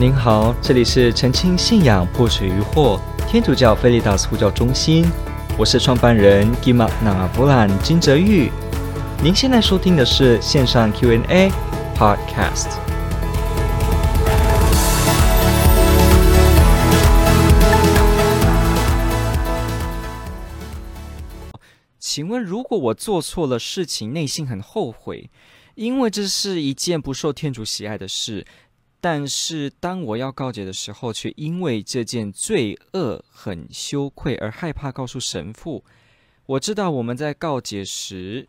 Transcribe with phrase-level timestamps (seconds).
[0.00, 2.98] 您好，这里是澄清信仰破除疑惑
[3.28, 5.04] 天主教菲利达斯呼叫中心，
[5.58, 8.50] 我是创办人吉玛那弗兰金哲昱。
[9.22, 11.52] 您现在收听的是线上 Q&A
[11.94, 12.78] Podcast。
[21.98, 25.28] 请问，如果我做错了事情，内心很后悔，
[25.74, 28.46] 因为这是一件不受天主喜爱的事。
[29.00, 35.82] 但是当我要告解的时候，却因为这件罪恶很羞愧而害怕告诉神父。
[36.46, 38.46] 我知道我们在告解时，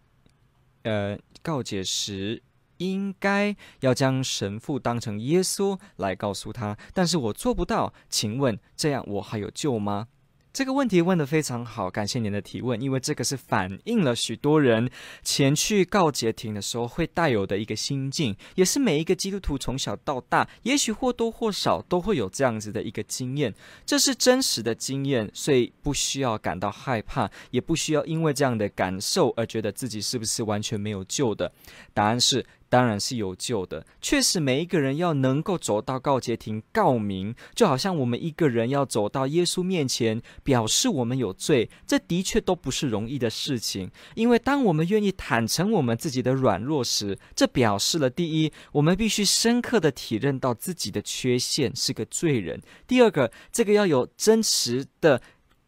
[0.84, 2.42] 呃，告解时
[2.78, 7.94] 应该要将神父当成耶稣来告诉他，但是我做不到。
[8.10, 10.08] 请问这样我还有救吗？
[10.54, 14.92] 这个问题问得非常好，感谢您的提问，因为这个是反映了许多人
[15.24, 23.54] 前去告捷亭的时候会带有的一个心境，也是每一个基督徒从小到大，也许或多或少都会有这样子的一个经验，
[23.86, 31.50] 这是真实的经验，所以不需要感到害怕，也不需要因为这样的感受而觉得自己是不是完全没有救的。
[31.94, 32.46] 答案是。
[32.72, 33.86] 当然是有救的。
[34.02, 43.92] 确实，每一个人要能够走到告捷亭告明，就好像我们一个人要走到耶稣面前，表示我们有罪，这的确都不是容易的事情。
[44.16, 55.22] 因为当我们愿意坦诚我们自己的软弱时，这表示了第一，我们必须深刻的体认到自己的缺陷，是个罪人；第二个，这个要有真实的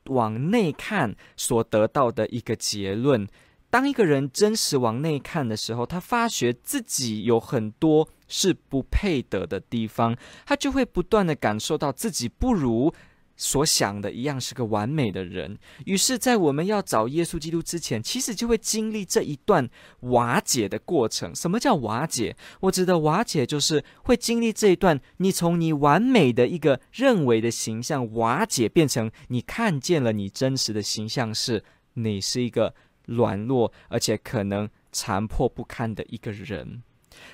[0.06, 3.28] 往内看所得到的一个结论。
[3.74, 10.16] 当一个人真实往内看的时候，他发觉自己有很多是不配得的地方，
[10.46, 12.94] 他就会不断地感受到自己不如
[13.36, 15.58] 所想的一样是个完美的人。
[15.86, 19.68] 于是，在我们要找耶稣基督之前，其实就会经历这一段
[20.02, 21.34] 瓦解的过程。
[21.34, 22.38] 什么叫瓦解？
[22.60, 31.64] 我指的瓦解就是会经历这一段，你从你完美的一个认为的形象瓦解，变成你看见了你真实的形象是，
[31.96, 32.76] 你是一个。
[33.06, 36.82] 软弱而且可能残破不堪的一个人，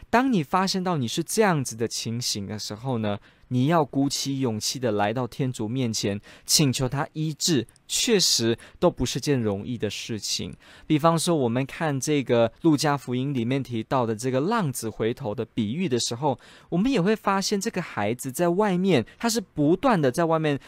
[0.10, 3.18] 当你发现到你是这样子的情形的时候呢，
[3.50, 10.54] 你要鼓起勇气的来到天主面前，请求他医治，确实都不是件容易的事情。
[10.86, 20.60] 比方说，我们看这个路加福音里面提到的这个浪子回头的比喻的时候，我们也会发现这个孩子在外面，他是不断的在外面。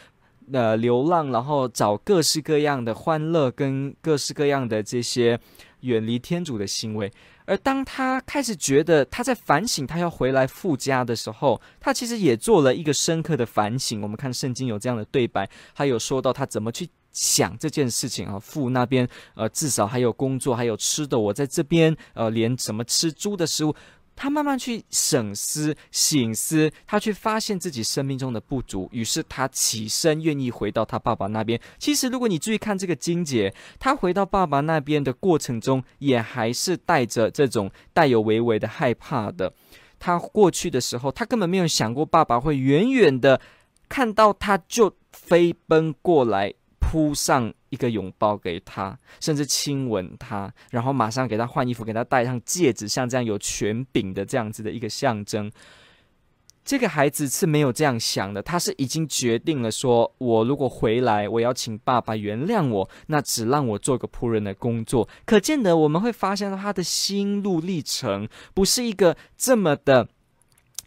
[0.51, 5.39] 呃，流浪，然后找各式各样的欢乐，跟各式各样的这些
[5.81, 7.12] 远离天主的行为。
[7.45, 14.01] 而当他开始觉得他在反省，他要回来父家的时候，他其实也做了一个深刻的反省。
[14.01, 18.40] 我们看圣经有这样的对白，他有说到他怎么去想这件事情啊。
[18.40, 23.75] 父那边呃，至少还有工作，还有吃的，我在这边呃，连什么吃猪的食物。
[24.22, 31.59] 他慢慢去省思、省思，他去发现自己生命中的不足，于是他起身，愿意回到他爸爸那边。
[31.80, 39.52] 其实，如果你注意看这个金姐，她回到爸爸那边的过程中，也还是带着这种带有微微的害怕的。
[39.98, 43.42] 他过去的时候，他根本没有想过爸爸会远远的
[43.90, 46.53] 看到他就飞奔过来。
[46.91, 55.50] 扑上一个拥抱给他，甚至亲吻他，然后马上给他换衣服，给他戴上戒指，像这样有权柄的这样子的一个象征。
[56.66, 65.08] 这个孩子是没有这样想的，他是已经决定了说，我如果回来，我要请爸爸原谅我，那只让我做个仆人的工作。
[65.25, 70.09] 可见得我们会发现到他的心路历程不是一个这么的，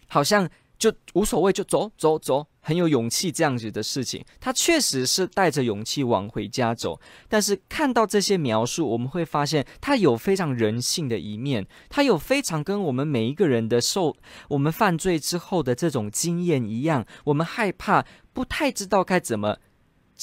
[0.09, 0.51] 好像
[0.91, 2.47] 就无所谓，就走走走。
[2.61, 6.99] 很有勇气这样子的事情，他确实是带着勇气往回家走。
[7.29, 14.17] 但是看到这些描述，我们会发现他有非常人性的一面，他有非常跟我们每一个人的受
[14.49, 19.59] 我们犯罪之后的这种经验一样，我们害怕，不太知道该怎么。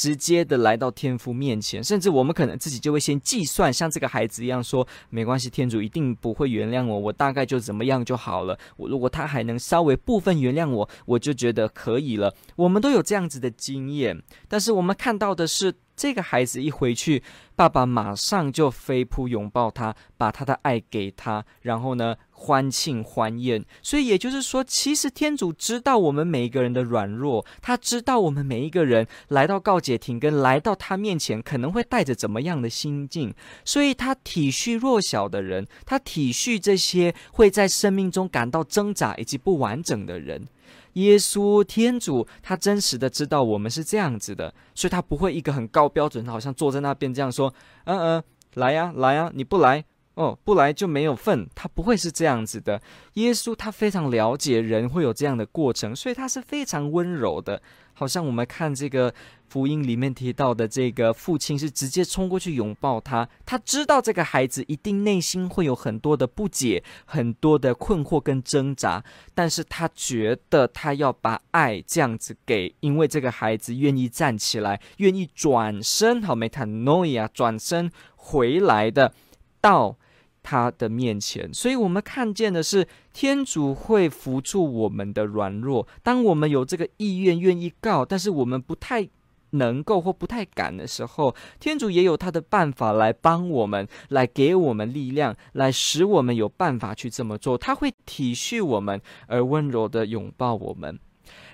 [0.01, 8.57] 直接的来到天父面前，甚至我们可能自己就会先计算，像这个孩子一样说：“没关系，天主一定不会原谅我，我大概就怎么样就好了。
[8.77, 15.71] 我如果他还能稍微部分原谅我，我就觉得可以了。”我们都有这样子的经验，但是我们看到的是。
[15.95, 17.21] 这个孩子一回去，
[17.55, 23.63] 爸爸马上就飞扑拥抱他，把他的爱给他，然后呢，欢庆欢宴。
[23.83, 33.33] 所以也就是说，其实天主知道我们每一个人的软弱，他知道我们每一个人来到告解亭跟来到他面前可能会带着怎么样的心境，
[33.63, 40.47] 所以他体恤弱小的人，他体恤这些会在生命中感到挣扎以及不完整的人。
[40.93, 47.53] 耶稣天主，他真实的知道我们是这样子的，所以他不会一个很高标准，好像坐在那边这样说
[47.85, 48.23] ：“嗯嗯，
[48.55, 49.85] 来呀来呀，你不来
[50.21, 52.79] 哦，不来就没有份，他不会是这样子的。
[53.13, 57.59] 耶稣他非常了解人会有这样的过程，所以他是非常温柔的。
[57.93, 59.13] 好像我们看这个
[59.47, 69.03] 福音里面提到的，这个父亲是直接冲过去拥抱他，他知道这个孩子一定内心会有很多的不解、很多的困惑跟挣扎，
[69.33, 79.13] 但是他觉得他要把爱这样子给，因为这个孩子愿意站起来，愿意转身，好，metanoia，转身回来的。
[79.59, 79.95] 到
[80.43, 85.87] 他的面前，所以我们看见的是天主会扶助我们的软弱。
[86.03, 89.07] 当我们有这个意愿，愿意告，但是我们不太
[89.51, 97.57] 能够或不太敢的时候，天主也有他的办法来帮我们，来给我们力量，来使我们有办法去这么做。
[97.57, 100.97] 他会体恤我们，而温柔地拥抱我们。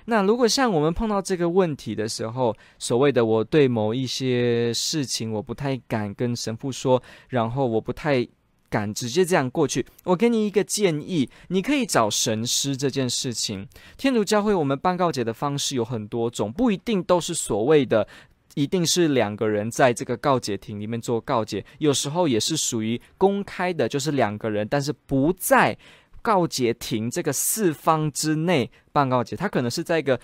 [0.06, 8.26] 那如果像我们碰到这个问题的时候，所谓的我对某一些事情我不太敢跟神父说，然后我不太
[8.70, 13.66] 敢直接这样过去，我给你一个建议，你可以找神师这件事情。
[13.96, 18.06] 天主教会我们办告解的方式有很多种，不一定都是所谓的
[18.54, 25.76] 一定是两个人在这个告解亭里面做告解，有时候也是属于公开的，就是两个人，但是不在。
[26.20, 30.20] 告解亭这个四方之内办告解，他可能是在一个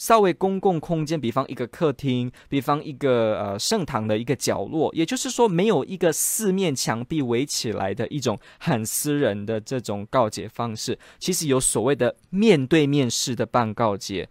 [0.00, 10.98] 稍微公共空间，比方一个客厅，比方一个呃圣堂的一个角落，也就是说没有一个四面墙壁围起来的一种很私人的这种告解方式。
[11.18, 14.26] 其实有所谓的面对面式的办告解，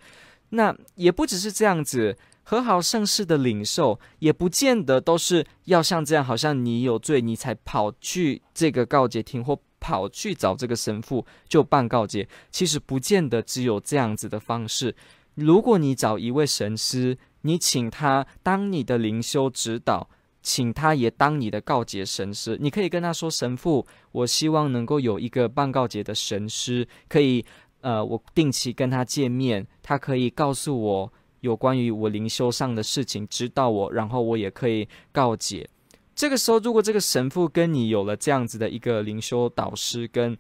[0.49, 9.59] 那也不只是这样子，和好圣事的领受也不见得都是要像这样，好像你有罪你才跑去这个告解厅或。
[9.81, 14.93] 跑去找这个神父就办告解，其实不见得只有这样子的方式。
[15.39, 20.09] 如果你找一位神师，你请他当你的灵修指导，
[20.41, 27.45] 请他也当你的告解神师，你可以跟他说：“神父，我希望能够有一个办告解的神师，可以
[27.81, 35.69] 呃，我定期跟他见面，他可以告诉我有关于我灵修上的事情，指导我，然后我也可以告解。”
[36.15, 40.37] 这个时候，如果这个神父跟你有了这样子的一个灵修导师跟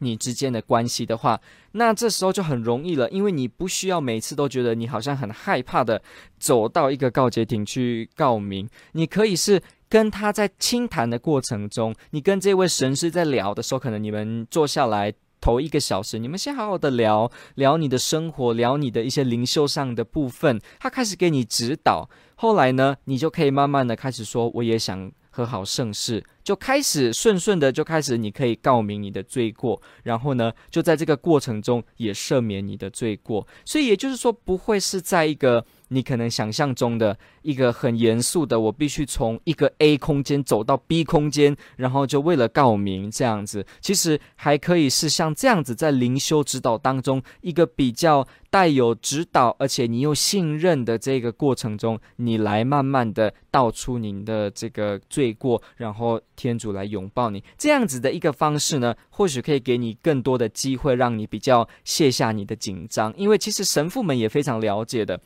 [0.00, 1.40] 你之间的关系的话，
[1.72, 6.02] 那这时候就很容易了，因为你不需要每次都觉得你好像很害怕的
[6.38, 15.14] 走到一个告解亭去告明，你可以是跟他在倾谈的过程中，你跟这位神师在聊的时候，可能你们坐下来。
[15.42, 20.60] 头一个小时，你们先好好的聊聊你的生活，聊你的一些灵修上的部分。
[20.78, 33.46] 他开始给你指导，后来呢，你就可以慢慢的开始说，我也想和好盛世，就开始顺顺的就开始，你可以告明你的罪过，然后呢，就在这个过程中也赦免你的罪过。
[33.64, 35.64] 所以也就是说，不会是在一个。
[35.92, 65.20] 你可能想象中的一个很严肃的，我必须从一个 A 空间走到 B 空间，然后就为了告明这样子，其实还可以是像这样子，在灵修指导当中，一个比较带有指导，而且你又信任的这个过程中，你来慢慢的道出您的这个罪过，然后天主来拥抱你，这样子的一个方式呢，或许可以给你更多的机会，让你比较卸下你的紧张，因为其实神父们也非常了解的。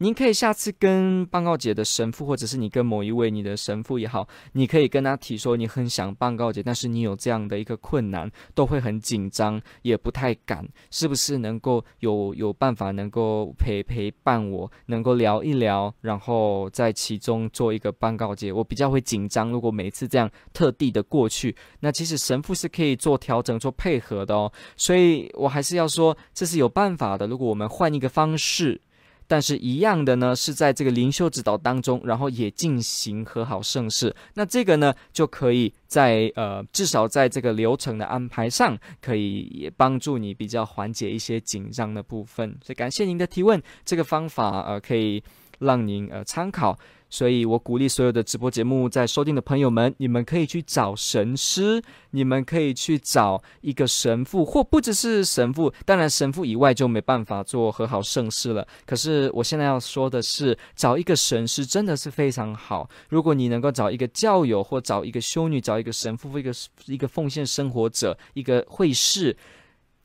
[0.00, 18.52] 您可以下次跟办告解的神父，或者是你跟某一位你的神父也好，你可以跟他提说你很想办告解，但是你有这样的一个困难，都会很紧张，也不太敢，是不是能够有有办法能够陪陪伴我，能够聊一聊，然后在其中做一个办告解？
[18.52, 24.52] 我比较会紧张，如果每次这样特地的过去，那其实神父是可以做调整、做配合的哦。
[24.76, 27.26] 所以我还是要说，这是有办法的。
[27.26, 28.80] 如果我们换一个方式。
[29.28, 34.12] 但是，一样的呢，是在这个灵修指导当中，然后也进行和好盛世。
[34.34, 42.56] 那这个呢，就可以在呃，至少在这个流程的安排上，可以也帮助你比较缓解一些紧张的部分。
[42.64, 45.22] 所以，感谢您的提问，这个方法呃，可以
[45.58, 46.78] 让您呃参考。
[47.10, 58.66] 所以我鼓励所有的直播节目在收听的朋友们，你们可以去找神师，你们可以去找一个神父，或不只是神父，当然神父以外就没办法做和好圣事了。
[58.84, 62.88] 可是我现在要说的是，找一个神师真的是非常好。
[63.08, 66.52] 如果你能够找一个教友，或找一个修女，找一个神父，一个
[66.86, 69.36] 一个奉献生活者，一个会士。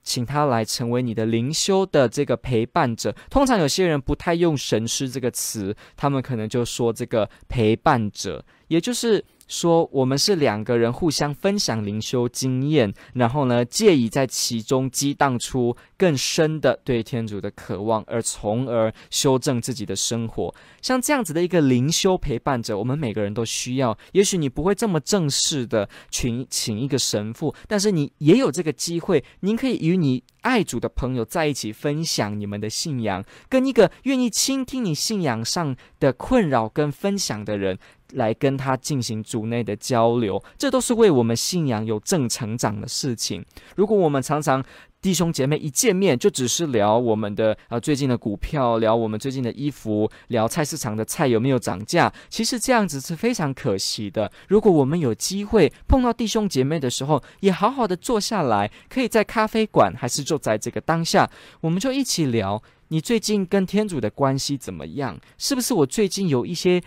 [0.03, 3.15] 请他来成为你的灵修的这个陪伴者。
[3.29, 8.45] 通常有些人不太用神师这个词，他们可能就说这个陪伴者。
[8.67, 9.23] 也就是。
[9.53, 20.53] 说我们是两个人互相分享灵修经验，然后呢，借以在其中激荡出更深的对天主的渴望，而从而修正自己的生活。
[20.81, 23.95] 像这样子的一个灵修陪伴者，我们每个人都需要。
[24.13, 37.77] 也许你不会这么正式的请请一个神父，但是你也有这个机会，您可以与你爱主的朋友在一起分享你们的信仰，跟一个愿意倾听你信仰上的困扰跟分享的人。
[38.13, 43.45] 来跟他进行组内的交流，这都是为我们信仰有正成长的事情。
[43.75, 44.63] 如果我们常常
[45.01, 54.31] 弟兄姐妹一见面就只是聊我们的呃最近的股票，聊我们最近的衣服，聊菜市场的菜有没有涨价，其实这样子是非常可惜的。
[54.47, 61.29] 如果我们有机会碰到弟兄姐妹的时候，也好好的坐下来，可以在咖啡馆，还是就在这个当下，
[61.59, 65.19] 我们就一起聊，你最近跟天主的关系怎么样？
[65.37, 66.81] 是不是我最近有一些？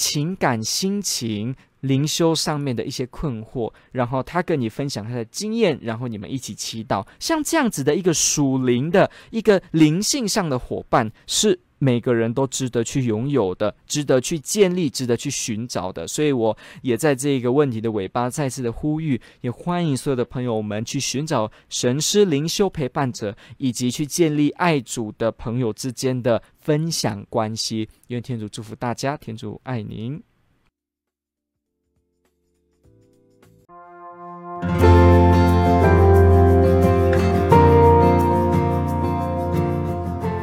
[0.00, 16.06] 情感、心情、灵修上面的一些困惑，然后他跟你分享他的经验，然后你们一起祈祷，像这样子的一个属灵的一个灵性上的伙伴，是每个人都值得去拥有的，值得去建立，值得去寻找的。
[16.06, 26.40] 所以，我也在这个问题的尾巴再次的呼吁，也欢迎所有的朋友们去寻找神师灵修陪伴者，以及去建立爱主的朋友之间的。
[26.60, 30.29] 分享关系，愿天主祝福大家，天主爱您。